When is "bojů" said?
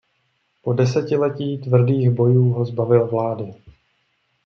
2.09-2.49